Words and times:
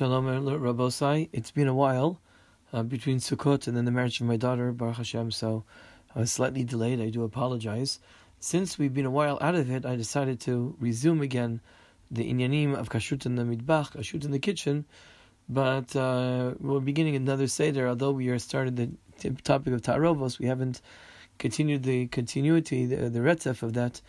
Shalom 0.00 0.24
Rabosai. 0.24 1.28
It's 1.30 1.50
been 1.50 1.68
a 1.68 1.74
while 1.74 2.22
uh, 2.72 2.82
between 2.82 3.18
Sukkot 3.18 3.68
and 3.68 3.76
then 3.76 3.84
the 3.84 3.90
marriage 3.90 4.18
of 4.18 4.26
my 4.26 4.38
daughter, 4.38 4.72
Baruch 4.72 4.96
Hashem, 4.96 5.30
so 5.30 5.62
I 6.16 6.20
was 6.20 6.32
slightly 6.32 6.64
delayed. 6.64 7.02
I 7.02 7.10
do 7.10 7.22
apologize. 7.22 7.98
Since 8.38 8.78
we've 8.78 8.94
been 8.94 9.04
a 9.04 9.10
while 9.10 9.36
out 9.42 9.56
of 9.56 9.70
it, 9.70 9.84
I 9.84 9.96
decided 9.96 10.40
to 10.40 10.74
resume 10.80 11.20
again 11.20 11.60
the 12.10 12.32
inyanim 12.32 12.74
of 12.74 12.88
kashrut 12.88 13.26
in 13.26 13.34
the 13.34 13.42
mitbach, 13.42 13.92
kashrut 13.92 14.24
in 14.24 14.30
the 14.30 14.38
kitchen, 14.38 14.86
but 15.50 15.94
uh, 15.94 16.54
we're 16.60 16.80
beginning 16.80 17.14
another 17.14 17.46
seder. 17.46 17.86
Although 17.86 18.12
we 18.12 18.30
are 18.30 18.38
started 18.38 18.76
the 18.76 19.30
topic 19.44 19.74
of 19.74 19.82
ta'arovos, 19.82 20.38
we 20.38 20.46
haven't 20.46 20.80
continued 21.36 21.82
the 21.82 22.06
continuity, 22.06 22.86
the, 22.86 23.10
the 23.10 23.20
retzef 23.20 23.62
of 23.62 23.74
that. 23.74 24.00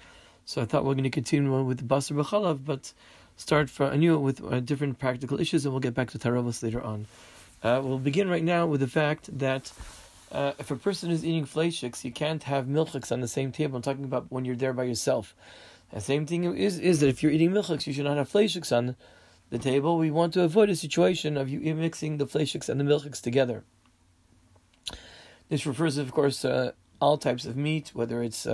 So 0.45 0.61
I 0.61 0.65
thought 0.65 0.85
we're 0.85 0.93
going 0.93 1.03
to 1.03 1.09
continue 1.09 1.63
with 1.63 1.79
the 1.79 1.83
basar 1.83 2.15
b'chalav, 2.15 2.63
but 2.63 2.93
start 3.38 3.70
for 3.70 3.88
anew 3.88 4.18
with 4.18 4.43
uh, 4.43 4.59
different 4.59 5.00
practical 5.00 5.39
issues, 5.39 5.66
and 5.66 5.73
we'll 5.73 5.80
get 5.80 5.93
back 5.93 6.11
to 6.11 6.20
Ta'arovos 6.20 6.63
later 6.63 6.81
on. 6.81 7.08
Uh, 7.63 7.81
we'll 7.84 7.99
begin 7.99 8.30
right 8.30 8.44
now 8.44 8.66
with 8.66 8.80
the 8.80 8.88
fact 8.88 9.38
that 9.38 9.72
uh, 10.31 10.53
if 10.58 10.72
a 10.72 10.76
person 10.76 11.12
is 11.12 11.26
eating 11.26 11.45
fleishiks, 11.45 12.03
you 12.03 12.12
can't 12.12 12.44
have 12.44 12.66
milchiks 12.66 13.12
on 13.12 13.22
the 13.22 13.27
same 13.27 13.52
table. 13.52 13.75
I'm 13.75 13.81
talking 13.81 14.05
about 14.05 14.27
when 14.30 14.45
you're 14.45 14.55
there 14.55 14.73
by 14.73 14.84
yourself. 14.84 15.36
The 15.94 16.02
same 16.02 16.25
thing 16.25 16.45
is 16.55 16.80
is 16.80 17.02
that 17.02 17.09
if 17.09 17.22
you're 17.22 17.31
eating 17.31 17.52
milchiks, 17.52 17.86
you 17.86 17.94
should 17.94 18.05
not 18.05 18.17
have 18.17 18.31
fleishiks 18.31 18.75
on 18.75 18.95
the 19.50 19.59
table. 19.59 19.98
We 19.98 20.09
want 20.09 20.34
to 20.34 20.44
avoid 20.44 20.70
a 20.70 20.75
situation 20.75 21.36
of 21.38 21.50
you 21.50 21.75
mixing 21.75 22.17
the 22.17 22.25
fleishiks 22.25 22.70
and 22.70 22.80
the 22.80 22.86
milchiks 22.86 23.22
together. 23.22 23.63
This 25.50 25.66
refers, 25.66 25.98
of 25.98 26.11
course, 26.13 26.45
uh, 26.45 26.72
all 27.02 27.17
types 27.17 27.45
of 27.45 27.58
meat, 27.58 27.91
whether 27.94 28.23
it's 28.23 28.48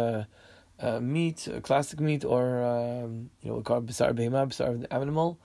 uh, 0.79 0.99
meat, 0.99 1.47
uh, 1.47 1.59
classic 1.61 1.99
meat, 1.99 2.23
or 2.23 2.63
um, 2.63 3.29
you 3.41 3.49
know, 3.49 3.57
we 3.57 3.63
call 3.63 3.77
it 3.79 3.85
behema, 3.85 4.43
of 4.43 4.81
the 4.81 4.93
animal. 4.93 5.39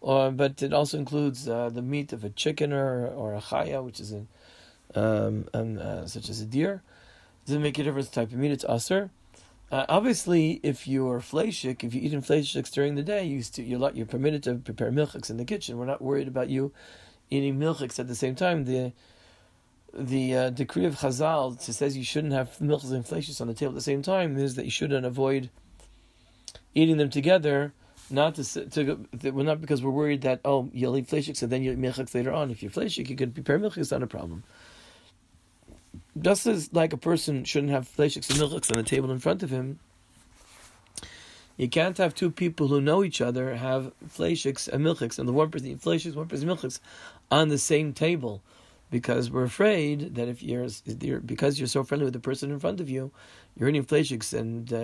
Or, 0.00 0.30
but 0.30 0.62
it 0.62 0.74
also 0.74 0.98
includes 0.98 1.48
uh, 1.48 1.70
the 1.70 1.80
meat 1.80 2.12
of 2.12 2.24
a 2.24 2.30
chicken 2.30 2.72
or, 2.72 3.06
or 3.06 3.34
a 3.34 3.40
chaya, 3.40 3.82
which 3.82 4.00
is 4.00 4.12
a, 4.12 4.26
um, 4.94 5.48
um, 5.54 5.78
uh, 5.78 6.06
such 6.06 6.28
as 6.28 6.40
a 6.42 6.44
deer. 6.44 6.82
It 7.42 7.46
doesn't 7.46 7.62
make 7.62 7.78
a 7.78 7.82
difference 7.82 8.10
type 8.10 8.30
of 8.30 8.38
meat; 8.38 8.52
it's 8.52 8.64
aser. 8.68 9.10
Uh, 9.72 9.86
obviously, 9.88 10.60
if 10.62 10.86
you're 10.86 11.20
fleishik, 11.20 11.82
if 11.82 11.94
you 11.94 12.02
eat 12.02 12.12
in 12.12 12.20
fleishiks 12.22 12.70
during 12.70 12.94
the 12.94 13.02
day, 13.02 13.24
you 13.24 13.42
st- 13.42 13.66
you're, 13.66 13.90
you're 13.92 14.06
permitted 14.06 14.42
to 14.42 14.56
prepare 14.56 14.92
milchiks 14.92 15.30
in 15.30 15.38
the 15.38 15.44
kitchen. 15.44 15.78
We're 15.78 15.86
not 15.86 16.02
worried 16.02 16.28
about 16.28 16.50
you 16.50 16.72
eating 17.30 17.58
milchiks 17.58 17.98
at 17.98 18.06
the 18.06 18.14
same 18.14 18.34
time. 18.34 18.66
The 18.66 18.92
the 19.96 20.34
uh, 20.34 20.50
decree 20.50 20.86
of 20.86 20.96
Chazal 20.96 21.60
says 21.60 21.96
you 21.96 22.04
shouldn't 22.04 22.32
have 22.32 22.58
milchs 22.58 22.90
and 22.90 23.04
fleshes 23.04 23.40
on 23.40 23.46
the 23.46 23.54
table 23.54 23.72
at 23.72 23.76
the 23.76 23.80
same 23.80 24.02
time 24.02 24.36
is 24.36 24.56
that 24.56 24.64
you 24.64 24.70
shouldn't 24.70 25.06
avoid 25.06 25.50
eating 26.74 26.96
them 26.96 27.10
together. 27.10 27.72
Not 28.10 28.34
to, 28.34 28.66
to 28.66 29.06
not 29.22 29.60
because 29.60 29.82
we're 29.82 29.90
worried 29.90 30.22
that 30.22 30.40
oh 30.44 30.68
you'll 30.74 30.96
eat 30.98 31.08
fleshik 31.08 31.36
so 31.36 31.46
then 31.46 31.62
you'll 31.62 31.74
eat 31.74 31.80
milchiks 31.80 32.14
later 32.14 32.32
on. 32.32 32.50
If 32.50 32.62
you're 32.62 32.70
fleshik, 32.70 33.08
you 33.08 33.16
can 33.16 33.32
prepare 33.32 33.58
milchiks. 33.58 33.78
It's 33.78 33.90
not 33.92 34.02
a 34.02 34.06
problem. 34.06 34.42
Just 36.20 36.46
as 36.46 36.72
like 36.72 36.92
a 36.92 36.98
person 36.98 37.44
shouldn't 37.44 37.72
have 37.72 37.88
fleshiks 37.88 38.28
and 38.30 38.38
milchiks 38.38 38.70
on 38.70 38.76
the 38.76 38.88
table 38.88 39.10
in 39.10 39.20
front 39.20 39.42
of 39.42 39.50
him, 39.50 39.78
you 41.56 41.68
can't 41.68 41.96
have 41.98 42.14
two 42.14 42.30
people 42.30 42.68
who 42.68 42.80
know 42.80 43.04
each 43.04 43.20
other 43.20 43.54
have 43.54 43.92
fleshiks 44.08 44.68
and 44.68 44.84
milchiks, 44.84 45.18
and 45.18 45.26
the 45.26 45.32
one 45.32 45.50
person 45.50 45.68
eats 45.68 45.84
fleshiks, 45.84 46.14
one 46.14 46.28
person 46.28 46.48
milchiks 46.48 46.80
on 47.30 47.48
the 47.48 47.58
same 47.58 47.92
table 47.92 48.42
because 48.90 49.30
we're 49.30 49.44
afraid 49.44 50.14
that 50.14 50.28
if 50.28 50.42
you're, 50.42 50.68
because 51.20 51.58
you're 51.58 51.66
so 51.66 51.82
friendly 51.82 52.04
with 52.04 52.14
the 52.14 52.20
person 52.20 52.50
in 52.50 52.60
front 52.60 52.80
of 52.80 52.88
you, 52.88 53.10
you're 53.56 53.68
eating 53.68 53.84
fleishiks 53.84 54.32
and 54.32 54.72
uh, 54.72 54.78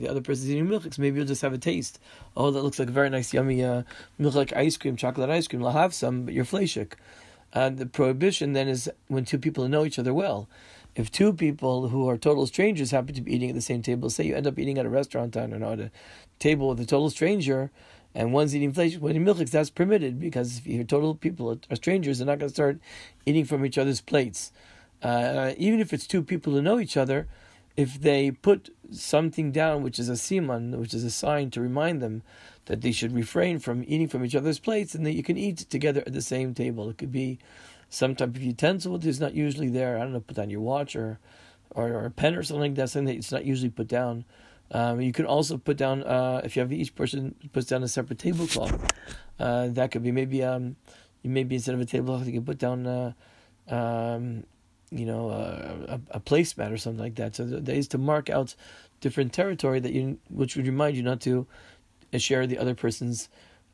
the 0.00 0.08
other 0.08 0.20
person's 0.20 0.50
eating 0.50 0.66
milchiks, 0.66 0.98
maybe 0.98 1.18
you'll 1.18 1.26
just 1.26 1.42
have 1.42 1.52
a 1.52 1.58
taste. 1.58 1.98
Oh, 2.36 2.50
that 2.50 2.62
looks 2.62 2.78
like 2.78 2.88
a 2.88 2.92
very 2.92 3.10
nice, 3.10 3.32
yummy 3.32 3.64
uh, 3.64 3.82
milk 4.18 4.52
ice 4.54 4.76
cream, 4.76 4.96
chocolate 4.96 5.30
ice 5.30 5.46
cream. 5.46 5.64
I'll 5.64 5.72
have 5.72 5.94
some, 5.94 6.24
but 6.24 6.34
you're 6.34 6.44
fleishik. 6.44 6.94
And 7.52 7.78
the 7.78 7.86
prohibition 7.86 8.52
then 8.52 8.68
is 8.68 8.90
when 9.08 9.24
two 9.24 9.38
people 9.38 9.68
know 9.68 9.84
each 9.84 9.98
other 9.98 10.12
well. 10.12 10.48
If 10.96 11.10
two 11.10 11.32
people 11.32 11.88
who 11.88 12.08
are 12.08 12.16
total 12.16 12.46
strangers 12.46 12.90
happen 12.90 13.14
to 13.14 13.20
be 13.20 13.34
eating 13.34 13.48
at 13.48 13.54
the 13.54 13.60
same 13.60 13.82
table, 13.82 14.10
say 14.10 14.24
you 14.24 14.36
end 14.36 14.46
up 14.46 14.58
eating 14.58 14.78
at 14.78 14.86
a 14.86 14.90
restaurant 14.90 15.36
or 15.36 15.42
at 15.42 15.80
a 15.80 15.90
table 16.38 16.68
with 16.68 16.80
a 16.80 16.86
total 16.86 17.10
stranger, 17.10 17.70
and 18.14 18.32
one's 18.32 18.54
eating 18.54 18.72
flesh, 18.72 18.96
one 18.96 19.10
eating 19.10 19.24
milchiks, 19.24 19.50
that's 19.50 19.70
permitted 19.70 20.20
because 20.20 20.58
if 20.58 20.66
you're 20.66 20.84
total 20.84 21.14
people 21.14 21.58
are 21.70 21.76
strangers, 21.76 22.18
they're 22.18 22.26
not 22.26 22.38
going 22.38 22.48
to 22.48 22.54
start 22.54 22.78
eating 23.26 23.44
from 23.44 23.64
each 23.66 23.78
other's 23.78 24.00
plates. 24.00 24.52
Uh, 25.02 25.52
even 25.58 25.80
if 25.80 25.92
it's 25.92 26.06
two 26.06 26.22
people 26.22 26.52
who 26.52 26.62
know 26.62 26.78
each 26.78 26.96
other, 26.96 27.26
if 27.76 28.00
they 28.00 28.30
put 28.30 28.74
something 28.92 29.50
down, 29.50 29.82
which 29.82 29.98
is 29.98 30.08
a 30.08 30.12
siman, 30.12 30.76
which 30.78 30.94
is 30.94 31.02
a 31.02 31.10
sign 31.10 31.50
to 31.50 31.60
remind 31.60 32.00
them 32.00 32.22
that 32.66 32.80
they 32.80 32.92
should 32.92 33.12
refrain 33.12 33.58
from 33.58 33.84
eating 33.86 34.08
from 34.08 34.24
each 34.24 34.34
other's 34.34 34.60
plates, 34.60 34.94
and 34.94 35.04
that 35.04 35.12
you 35.12 35.22
can 35.22 35.36
eat 35.36 35.58
together 35.58 36.02
at 36.06 36.12
the 36.12 36.22
same 36.22 36.54
table. 36.54 36.88
It 36.88 36.98
could 36.98 37.12
be 37.12 37.38
some 37.90 38.14
type 38.14 38.30
of 38.30 38.42
utensil 38.42 38.98
that 38.98 39.08
is 39.08 39.20
not 39.20 39.34
usually 39.34 39.68
there. 39.68 39.96
I 39.96 40.00
don't 40.00 40.12
know, 40.12 40.20
put 40.20 40.36
down 40.36 40.50
your 40.50 40.60
watch 40.60 40.94
or, 40.96 41.18
or, 41.70 41.88
or 41.88 42.06
a 42.06 42.10
pen 42.10 42.36
or 42.36 42.42
something 42.42 42.62
like 42.62 42.74
that, 42.76 42.90
something 42.90 43.14
that's 43.14 43.32
not 43.32 43.44
usually 43.44 43.70
put 43.70 43.88
down. 43.88 44.24
Um, 44.70 45.00
you 45.00 45.12
can 45.12 45.26
also 45.26 45.58
put 45.58 45.76
down 45.76 46.02
uh, 46.02 46.40
if 46.44 46.56
you 46.56 46.60
have 46.60 46.72
each 46.72 46.94
person 46.94 47.34
puts 47.52 47.66
down 47.66 47.82
a 47.82 47.88
separate 47.88 48.18
tablecloth. 48.18 48.92
Uh, 49.38 49.68
that 49.68 49.90
could 49.90 50.02
be 50.02 50.12
maybe 50.12 50.42
um, 50.42 50.76
maybe 51.22 51.56
instead 51.56 51.74
of 51.74 51.80
a 51.80 51.84
tablecloth 51.84 52.26
you 52.26 52.32
can 52.32 52.44
put 52.44 52.58
down 52.58 52.86
uh, 52.86 53.12
um, 53.68 54.44
you 54.90 55.06
know 55.06 55.30
uh, 55.30 55.98
a, 56.10 56.16
a 56.16 56.20
placemat 56.20 56.72
or 56.72 56.76
something 56.76 57.02
like 57.02 57.16
that. 57.16 57.36
So 57.36 57.44
there 57.44 57.76
is 57.76 57.88
to 57.88 57.98
mark 57.98 58.30
out 58.30 58.54
different 59.00 59.32
territory 59.32 59.80
that 59.80 59.92
you 59.92 60.18
which 60.30 60.56
would 60.56 60.66
remind 60.66 60.96
you 60.96 61.02
not 61.02 61.20
to 61.22 61.46
uh, 62.12 62.18
share 62.18 62.46
the 62.46 62.58
other 62.58 62.74
person's 62.74 63.28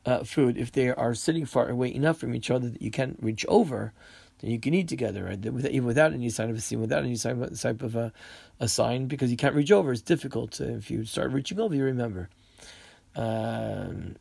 uh, 0.05 0.23
food 0.23 0.57
if 0.57 0.71
they 0.71 0.89
are 0.89 1.13
sitting 1.13 1.45
far 1.45 1.69
away 1.69 1.93
enough 1.93 2.17
from 2.17 2.35
each 2.35 2.49
other 2.49 2.69
that 2.69 2.81
you 2.81 2.91
can't 2.91 3.17
reach 3.21 3.45
over 3.47 3.93
then 4.41 4.51
you 4.51 4.59
can 4.59 4.73
eat 4.73 4.87
together, 4.87 5.25
right? 5.25 5.45
Even 5.45 5.85
without 5.85 6.13
any 6.13 6.29
sign 6.29 6.49
of 6.49 6.57
a 6.57 6.61
scene, 6.61 6.81
without 6.81 7.03
any 7.03 7.15
sign 7.15 7.41
of, 7.41 7.59
type 7.59 7.81
of 7.81 7.95
a, 7.95 8.11
a 8.59 8.67
sign, 8.67 9.05
because 9.05 9.31
you 9.31 9.37
can't 9.37 9.55
reach 9.55 9.71
over. 9.71 9.91
It's 9.91 10.01
difficult. 10.01 10.53
To, 10.53 10.75
if 10.75 10.89
you 10.89 11.05
start 11.05 11.31
reaching 11.31 11.59
over, 11.59 11.75
you 11.75 11.83
remember. 11.83 12.29
Um, 13.15 14.15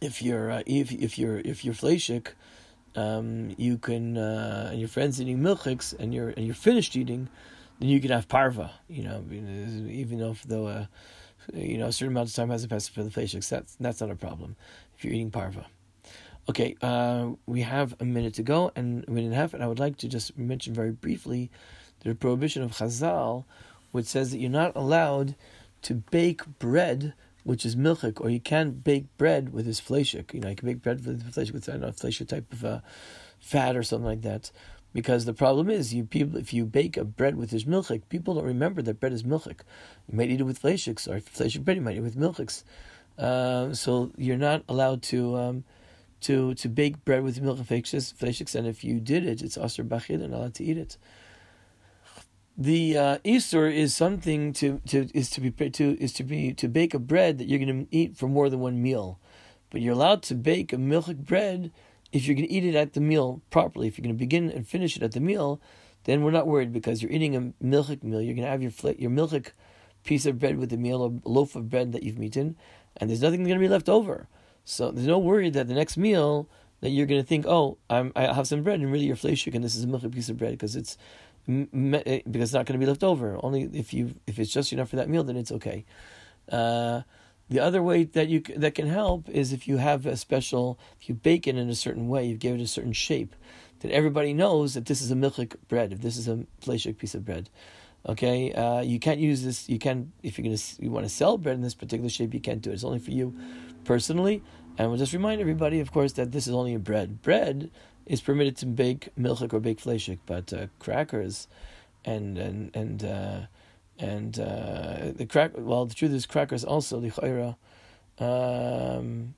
if 0.00 0.22
you're 0.22 0.50
uh, 0.50 0.62
if 0.66 0.92
if 0.92 1.18
you're 1.18 1.38
if 1.38 1.64
you're 1.64 1.74
fleshik, 1.74 2.28
um, 2.94 3.54
you 3.56 3.78
can 3.78 4.16
uh, 4.16 4.68
and 4.70 4.80
your 4.80 4.88
friends 4.88 5.20
eating 5.20 5.38
milchiks 5.38 5.98
and 5.98 6.14
you're 6.14 6.30
and 6.30 6.44
you're 6.46 6.54
finished 6.54 6.96
eating, 6.96 7.28
then 7.78 7.88
you 7.88 8.00
can 8.00 8.10
have 8.10 8.28
parva. 8.28 8.72
You 8.88 9.04
know, 9.04 9.24
even 9.30 10.20
if 10.20 10.42
though 10.42 10.66
uh, 10.66 10.86
you 11.52 11.78
know 11.78 11.86
a 11.86 11.92
certain 11.92 12.12
amount 12.12 12.28
of 12.28 12.34
time 12.34 12.50
hasn't 12.50 12.70
passed 12.70 12.90
for 12.90 13.02
the 13.02 13.10
fleshiks, 13.10 13.48
that's 13.48 13.76
that's 13.80 14.00
not 14.00 14.10
a 14.10 14.16
problem 14.16 14.56
if 14.96 15.04
you're 15.04 15.14
eating 15.14 15.30
parva. 15.30 15.66
Okay, 16.48 16.76
uh, 16.80 17.32
we 17.44 17.60
have 17.60 17.94
a 18.00 18.06
minute 18.06 18.32
to 18.34 18.42
go 18.42 18.72
and 18.74 19.04
a 19.06 19.10
minute 19.10 19.26
and 19.26 19.34
a 19.34 19.36
half, 19.36 19.52
and 19.52 19.62
I 19.62 19.66
would 19.66 19.78
like 19.78 19.98
to 19.98 20.08
just 20.08 20.38
mention 20.38 20.72
very 20.72 20.92
briefly 20.92 21.50
the 22.00 22.14
prohibition 22.14 22.62
of 22.62 22.72
Chazal, 22.72 23.44
which 23.92 24.06
says 24.06 24.30
that 24.30 24.38
you're 24.38 24.48
not 24.48 24.74
allowed 24.74 25.34
to 25.82 25.94
bake 25.94 26.58
bread, 26.58 27.12
which 27.44 27.66
is 27.66 27.76
milchik, 27.76 28.18
or 28.18 28.30
you 28.30 28.40
can't 28.40 28.82
bake 28.82 29.14
bread 29.18 29.52
with 29.52 29.66
this 29.66 29.78
fleshik. 29.78 30.32
You 30.32 30.40
know, 30.40 30.48
you 30.48 30.56
can 30.56 30.68
bake 30.68 30.82
bread 30.82 31.04
with 31.04 31.34
fleshik 31.34 31.52
with 31.52 31.68
I 31.68 31.72
don't 31.72 31.82
know, 31.82 31.88
fleshik 31.88 32.28
type 32.28 32.50
of 32.50 32.64
uh, 32.64 32.80
fat 33.38 33.76
or 33.76 33.82
something 33.82 34.06
like 34.06 34.22
that. 34.22 34.50
Because 34.94 35.26
the 35.26 35.34
problem 35.34 35.68
is, 35.68 35.92
you 35.92 36.04
people, 36.04 36.38
if 36.38 36.54
you 36.54 36.64
bake 36.64 36.96
a 36.96 37.04
bread 37.04 37.36
with 37.36 37.50
this 37.50 37.64
milchik, 37.64 38.08
people 38.08 38.34
don't 38.34 38.44
remember 38.44 38.80
that 38.80 39.00
bread 39.00 39.12
is 39.12 39.22
milchik. 39.22 39.60
You 40.10 40.16
might 40.16 40.30
eat 40.30 40.40
it 40.40 40.44
with 40.44 40.62
fleshiks, 40.62 41.06
or 41.06 41.20
fleshik 41.20 41.66
bread, 41.66 41.76
you 41.76 41.82
might 41.82 41.96
eat 41.96 41.98
it 41.98 42.04
with 42.04 42.16
milchiks. 42.16 42.64
Uh, 43.18 43.74
so 43.74 44.12
you're 44.16 44.38
not 44.38 44.64
allowed 44.66 45.02
to. 45.02 45.36
Um, 45.36 45.64
to 46.22 46.54
to 46.54 46.68
bake 46.68 47.04
bread 47.04 47.22
with 47.22 47.40
milk 47.40 47.58
and 47.58 47.66
fleishiks, 47.66 48.54
and 48.54 48.66
if 48.66 48.84
you 48.84 49.00
did 49.00 49.26
it, 49.26 49.42
it's 49.42 49.56
aser 49.56 49.84
bachid 49.84 50.22
and 50.22 50.34
allowed 50.34 50.54
to 50.54 50.64
eat 50.64 50.78
it. 50.78 50.96
The 52.56 52.98
uh, 52.98 53.18
issur 53.18 53.72
is 53.72 53.94
something 53.94 54.52
to, 54.54 54.80
to 54.88 55.08
is 55.14 55.30
to 55.30 55.40
be 55.40 55.50
to 55.70 55.96
is 56.00 56.12
to 56.14 56.24
be 56.24 56.52
to 56.54 56.68
bake 56.68 56.92
a 56.92 56.98
bread 56.98 57.38
that 57.38 57.46
you're 57.46 57.60
going 57.60 57.86
to 57.86 57.96
eat 57.96 58.16
for 58.16 58.28
more 58.28 58.50
than 58.50 58.58
one 58.58 58.82
meal, 58.82 59.20
but 59.70 59.80
you're 59.80 59.94
allowed 59.94 60.22
to 60.24 60.34
bake 60.34 60.72
a 60.72 60.76
milchik 60.76 61.18
bread 61.18 61.70
if 62.10 62.26
you're 62.26 62.34
going 62.34 62.48
to 62.48 62.52
eat 62.52 62.64
it 62.64 62.74
at 62.74 62.94
the 62.94 63.00
meal 63.00 63.42
properly. 63.50 63.86
If 63.86 63.96
you're 63.96 64.02
going 64.02 64.16
to 64.16 64.18
begin 64.18 64.50
and 64.50 64.66
finish 64.66 64.96
it 64.96 65.04
at 65.04 65.12
the 65.12 65.20
meal, 65.20 65.60
then 66.04 66.22
we're 66.22 66.32
not 66.32 66.48
worried 66.48 66.72
because 66.72 67.00
you're 67.00 67.12
eating 67.12 67.36
a 67.36 67.64
milchik 67.64 68.02
meal. 68.02 68.20
You're 68.20 68.34
going 68.34 68.44
to 68.44 68.50
have 68.50 68.62
your 68.62 68.72
your 68.98 69.10
milchik 69.10 69.52
piece 70.02 70.26
of 70.26 70.40
bread 70.40 70.58
with 70.58 70.70
the 70.70 70.76
meal, 70.76 71.04
a 71.04 71.28
loaf 71.28 71.54
of 71.54 71.70
bread 71.70 71.92
that 71.92 72.02
you've 72.02 72.20
eaten, 72.20 72.56
and 72.96 73.08
there's 73.08 73.22
nothing 73.22 73.44
going 73.44 73.54
to 73.54 73.60
be 73.60 73.68
left 73.68 73.88
over. 73.88 74.26
So 74.68 74.90
there's 74.90 75.06
no 75.06 75.18
worry 75.18 75.48
that 75.48 75.66
the 75.66 75.74
next 75.74 75.96
meal 75.96 76.46
that 76.82 76.90
you're 76.90 77.06
going 77.06 77.22
to 77.22 77.26
think, 77.26 77.46
oh, 77.46 77.78
I'm, 77.88 78.12
I 78.14 78.34
have 78.34 78.46
some 78.46 78.62
bread, 78.62 78.80
and 78.80 78.92
really 78.92 79.06
you're 79.06 79.16
fleshik, 79.16 79.54
and 79.54 79.64
this 79.64 79.74
is 79.74 79.84
a 79.84 79.86
milk 79.86 80.08
piece 80.12 80.28
of 80.28 80.36
bread 80.36 80.52
because 80.52 80.76
it's 80.76 80.98
eh, 81.48 82.20
because 82.30 82.42
it's 82.42 82.52
not 82.52 82.66
going 82.66 82.78
to 82.78 82.84
be 82.84 82.86
left 82.86 83.02
over. 83.02 83.38
Only 83.42 83.62
if 83.72 83.94
you 83.94 84.14
if 84.26 84.38
it's 84.38 84.52
just 84.52 84.72
enough 84.74 84.90
for 84.90 84.96
that 84.96 85.08
meal, 85.08 85.24
then 85.24 85.38
it's 85.38 85.50
okay. 85.52 85.86
Uh, 86.52 87.00
the 87.48 87.60
other 87.60 87.82
way 87.82 88.04
that 88.04 88.28
you 88.28 88.40
that 88.56 88.74
can 88.74 88.88
help 88.88 89.26
is 89.30 89.54
if 89.54 89.66
you 89.66 89.78
have 89.78 90.04
a 90.04 90.18
special, 90.18 90.78
if 91.00 91.08
you 91.08 91.14
bake 91.14 91.46
it 91.46 91.56
in 91.56 91.70
a 91.70 91.74
certain 91.74 92.06
way, 92.06 92.26
you 92.26 92.36
give 92.36 92.54
it 92.54 92.60
a 92.60 92.66
certain 92.66 92.92
shape, 92.92 93.34
that 93.80 93.90
everybody 93.90 94.34
knows 94.34 94.74
that 94.74 94.84
this 94.84 95.00
is 95.00 95.10
a 95.10 95.14
milchik 95.14 95.56
bread, 95.68 95.94
if 95.94 96.02
this 96.02 96.18
is 96.18 96.28
a 96.28 96.44
fleshik 96.60 96.98
piece 96.98 97.14
of 97.14 97.24
bread. 97.24 97.48
Okay, 98.06 98.52
uh, 98.52 98.80
you 98.80 98.98
can't 98.98 99.18
use 99.18 99.42
this. 99.42 99.68
You 99.68 99.78
can 99.78 100.12
if 100.22 100.38
you're 100.38 100.44
gonna 100.44 100.58
you 100.78 100.90
want 100.90 101.04
to 101.04 101.10
sell 101.10 101.36
bread 101.36 101.56
in 101.56 101.62
this 101.62 101.74
particular 101.74 102.08
shape, 102.08 102.32
you 102.32 102.40
can't 102.40 102.62
do 102.62 102.70
it. 102.70 102.74
It's 102.74 102.84
only 102.84 102.98
for 102.98 103.10
you 103.10 103.34
personally. 103.84 104.42
And 104.78 104.88
we'll 104.88 104.98
just 104.98 105.12
remind 105.12 105.40
everybody, 105.40 105.80
of 105.80 105.90
course, 105.90 106.12
that 106.12 106.30
this 106.30 106.46
is 106.46 106.54
only 106.54 106.72
a 106.72 106.78
bread. 106.78 107.20
Bread 107.20 107.70
is 108.06 108.20
permitted 108.20 108.56
to 108.58 108.66
bake 108.66 109.08
milchik 109.18 109.52
or 109.52 109.60
bake 109.60 109.80
fleshik, 109.80 110.20
but 110.24 110.52
uh, 110.52 110.66
crackers 110.78 111.48
and 112.04 112.38
and 112.38 112.70
and 112.74 113.04
uh, 113.04 113.40
and 113.98 114.38
uh, 114.38 115.12
the 115.14 115.26
crack. 115.26 115.52
Well, 115.56 115.84
the 115.84 115.94
truth 115.94 116.12
is, 116.12 116.26
crackers 116.26 116.64
also 116.64 117.00
the 117.00 117.10
chayra. 117.10 117.56
Um, 118.20 119.34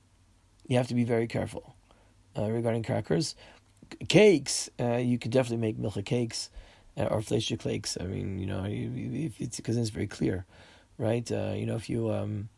you 0.67 0.77
have 0.77 0.87
to 0.87 0.95
be 0.95 1.03
very 1.03 1.27
careful 1.27 1.75
uh, 2.37 2.49
regarding 2.49 2.83
crackers. 2.83 3.35
Cakes, 4.07 4.69
uh, 4.79 4.97
you 4.97 5.17
could 5.19 5.31
definitely 5.31 5.57
make 5.57 5.77
milchik 5.77 6.05
cakes 6.05 6.49
or 6.97 7.21
fleshik 7.21 7.59
cakes. 7.59 7.97
I 7.99 8.03
mean, 8.05 8.39
you 8.39 8.45
know, 8.45 8.65
if 8.67 9.39
it's 9.39 9.57
because 9.57 9.77
it's 9.77 9.89
very 9.89 10.07
clear, 10.07 10.45
right? 10.97 11.29
Uh, 11.31 11.53
you 11.55 11.65
know, 11.65 11.75
if 11.75 11.89
you 11.89 12.11
um, 12.11 12.49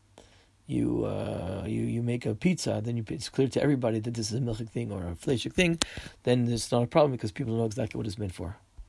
you 0.68 1.06
uh, 1.06 1.64
you 1.66 1.82
you 1.82 2.02
make 2.02 2.26
a 2.26 2.36
pizza, 2.36 2.82
then 2.84 2.98
you, 2.98 3.04
it's 3.10 3.30
clear 3.30 3.48
to 3.48 3.62
everybody 3.62 4.00
that 4.00 4.14
this 4.14 4.32
is 4.32 4.38
a 4.38 4.42
milchik 4.42 4.70
thing 4.70 4.92
or 4.92 5.08
a 5.08 5.16
fleshik 5.16 5.54
thing, 5.54 5.80
then 6.24 6.48
it's 6.52 6.72
not 6.72 6.84
a 6.84 6.88
problem 6.88 7.12
because 7.12 7.32
people 7.32 7.56
know 7.56 7.66
exactly 7.66 7.98
what 7.98 8.08
it's 8.08 8.18
meant 8.18 8.34
for. 8.34 8.58